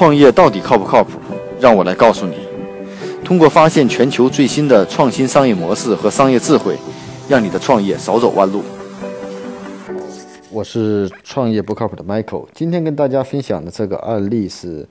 [0.00, 1.20] 创业到底靠不靠谱？
[1.60, 2.36] 让我来告诉你。
[3.22, 6.74] 通过发现全球最新的创新商业模式和商业智慧，
[7.28, 8.62] 让你的创业少走弯路。
[10.50, 12.46] 我是创业不靠谱的 Michael。
[12.54, 14.88] 今天跟大家分享的这个案例是，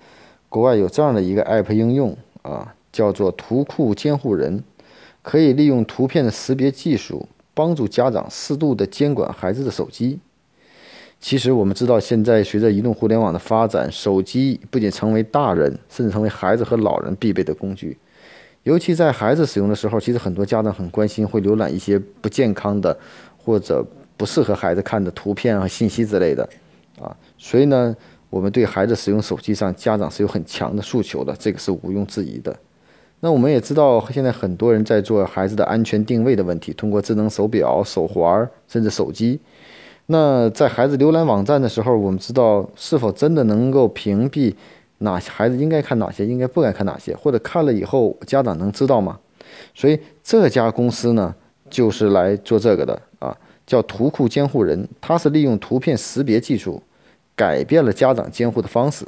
[0.48, 4.64] 国外有这样的一个 App 应用啊，叫做图库监护人，
[5.24, 10.20] 可以利用图片的识别技术，帮助家长适度的监管孩子的手机。
[11.20, 17.98] 其实我们知道，现在随着移动互联网的发展，手机不仅成为大人，甚至成为孩子和老人必备的工具。
[18.64, 22.98] 尤其在孩子使用的时候，其实很多家长很关心，会浏览一些不健康的
[23.38, 23.86] 或者
[24.16, 26.48] 不适合孩子看的图片和信息之类的，
[27.02, 27.96] 啊，所以呢，
[28.30, 32.56] 我们对孩子使用手机上，家长是有很强的诉求的，这个是毋庸置疑的。
[33.20, 39.38] 那我们也知道，现在很多人在做孩子的安全定位的问题，通过智能手表、手环甚至手机。
[40.12, 44.56] 那在孩子浏览网站的时候，我们知道是否真的能够屏蔽
[44.98, 49.20] 哪些孩子应该看哪些，应该不该看哪些，或者看了以后家长能知道吗？
[49.76, 51.36] 所以这家公司呢，
[51.70, 56.82] 就是来做这个的啊，叫图库监护人，它是利用图片识别技术，
[57.36, 59.06] 改变了家长监护的方式，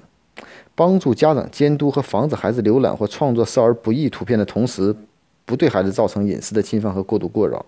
[0.76, 4.96] 帮助家长监督和防止孩子浏览或创作少儿不宜图片的同时，
[5.46, 7.66] 不对孩子造成隐私的侵犯和过度过扰。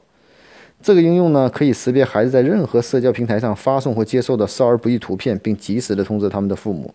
[0.84, 6.94] 这个应用呢，可以识别孩子在任何社交平台上发送或接受的少儿不宜图片，并及时的通知他们的父母。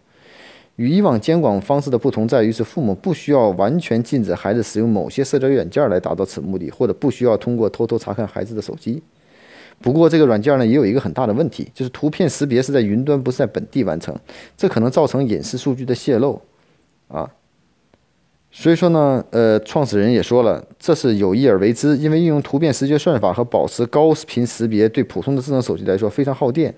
[0.76, 9.02] 与以往监管方式的不同在于，是父母不需要完全禁止孩子使用某些社交软件来达到此目的，或者不需要通过偷偷查看孩子的手机。
[9.80, 14.14] 不过，这个软件呢，也有一个很大的问题，就是图片识别是在云端，不是在本地完成，
[14.54, 16.38] 这可能造成隐私数据的泄露。
[17.08, 17.28] 啊。
[18.50, 26.74] 所以说呢，呃，创始人也说了，这是有意而为之，因为运用图片识别算法和保持高频识别，对普通的智能手机来说非常耗电。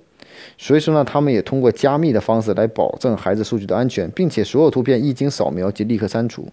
[0.58, 6.48] 所以说呢，他们也通过加密的方式来保证孩子数据的安全，并且所有图片一经扫描即立刻删除。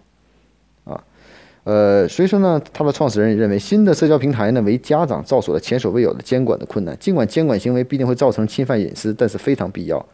[0.84, 1.02] 啊，
[1.64, 6.96] 呃，所以说呢，他的创始人也认为，新的社交平台呢，为家长造成了前所未有的监管的困难。
[6.98, 10.06] 尽管监管行为必定会造成侵犯隐私，但是非常必要。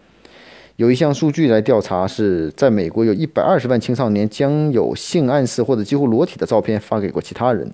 [0.77, 7.73] 有一项数据来调查，是在美国有一百二十万青少年将有性暗示或者几乎裸体的照片发给过其他人。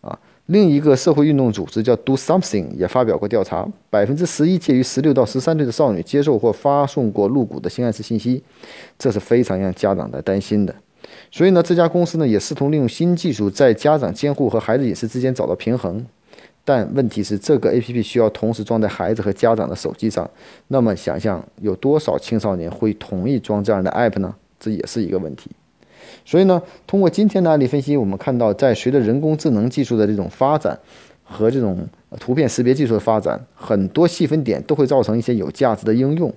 [0.00, 8.42] 啊，另一个社会运动组织叫 Do Something 也发表过调查，百分之十一介于十六到十三岁的少女接受或发送过露骨的性暗示信息，
[8.98, 10.74] 这是非常让家长来担心的。
[11.30, 16.02] 所以呢，这家公司呢也试图利用新技术在家长监护和孩子隐私之间找到平衡。
[16.72, 20.30] 但问题是，这个 A P P 需要同时装在孩子和家长的手机上。
[20.68, 24.32] 那么，想象有多少青少年会同意装这样的 App 呢？
[24.60, 25.50] 这也是一个问题。
[26.24, 30.78] 所以呢，通过今天的案例分析，我们看到，在随着人工智能技术的这种发展
[31.24, 31.84] 和这种
[32.20, 36.32] 图片识别技术的发展，很多细分点都会造成一些有价值的应用。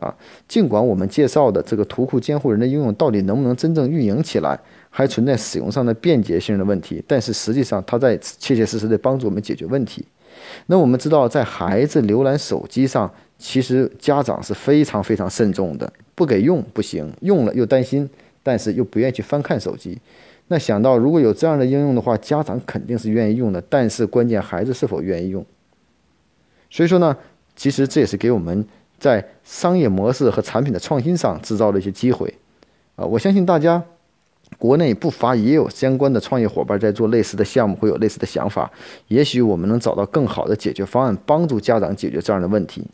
[0.00, 0.14] 啊，
[0.48, 4.58] 尽管我们介绍的这个图库监护人的应用到底能不能真正运营起来？
[4.92, 10.04] 还存在使用上的便捷性的问题，但是实际上它在切切实实的帮助我们解决问题。
[10.66, 13.08] 那我们知道，在孩子浏览手机上，
[13.38, 18.10] 其实家长是非常非常慎重的，不给用不行，用了又担心，
[18.42, 19.96] 但是又不愿意去翻看手机。
[20.48, 25.46] 那想到如果有这样的应用的话，家长肯定是愿意用的，但是关键孩子是否愿意用。
[26.68, 27.16] 所以说呢，
[27.54, 28.66] 其实这也是给我们
[29.00, 32.32] 在商业模式和产品的创新上制造了一些机会。
[32.94, 33.82] 啊，我相信大家。
[34.58, 38.68] 国内不乏也有相关的创业伙伴在做类似的项目，会有类似的想法。
[39.06, 42.84] 也许我们能找到更好的解决方案，帮助家长解决这样的问题。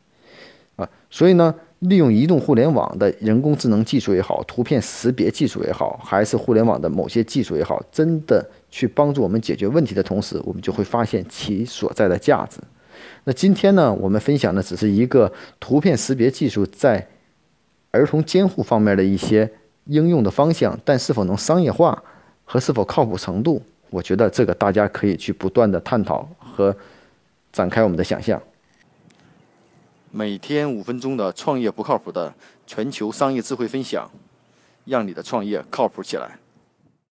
[0.76, 12.58] 啊，所以呢，利用移动互联网的人工智能技术也好，图片识别技术也好，还是互联网的某些技术也好，真的去帮助我们解决问题的同时，我们就会发现其所在的价值。
[13.24, 17.06] 那今天呢，我们分享的只是一个图片识别技术在
[17.90, 19.50] 儿童监护方面的一些。
[19.88, 22.02] 应用的方向，但是否能商业化
[22.44, 26.76] 和是否靠谱程度，我觉得这个大家可以去不断的探讨和
[27.52, 28.42] 展开我们的想象。
[30.10, 32.34] 每天五分钟的创业不靠谱的
[32.66, 34.10] 全球商业智慧分享，
[34.86, 36.36] 让你的创业靠谱起来。